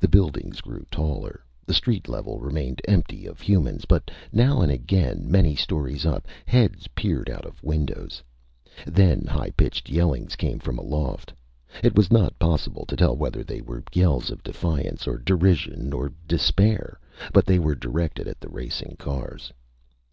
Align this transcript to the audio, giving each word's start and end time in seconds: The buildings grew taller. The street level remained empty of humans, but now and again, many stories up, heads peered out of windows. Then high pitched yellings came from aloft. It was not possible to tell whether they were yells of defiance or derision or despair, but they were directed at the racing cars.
The 0.00 0.08
buildings 0.08 0.60
grew 0.60 0.84
taller. 0.90 1.44
The 1.66 1.72
street 1.72 2.08
level 2.08 2.40
remained 2.40 2.82
empty 2.88 3.26
of 3.26 3.40
humans, 3.40 3.84
but 3.84 4.10
now 4.32 4.60
and 4.60 4.72
again, 4.72 5.30
many 5.30 5.54
stories 5.54 6.04
up, 6.04 6.26
heads 6.46 6.88
peered 6.96 7.30
out 7.30 7.44
of 7.44 7.62
windows. 7.62 8.24
Then 8.88 9.24
high 9.24 9.50
pitched 9.50 9.88
yellings 9.88 10.34
came 10.34 10.58
from 10.58 10.78
aloft. 10.80 11.32
It 11.80 11.94
was 11.94 12.10
not 12.10 12.36
possible 12.40 12.84
to 12.86 12.96
tell 12.96 13.14
whether 13.16 13.44
they 13.44 13.60
were 13.60 13.84
yells 13.92 14.32
of 14.32 14.42
defiance 14.42 15.06
or 15.06 15.16
derision 15.16 15.92
or 15.92 16.12
despair, 16.26 16.98
but 17.32 17.46
they 17.46 17.60
were 17.60 17.76
directed 17.76 18.26
at 18.26 18.40
the 18.40 18.48
racing 18.50 18.96
cars. 18.98 19.52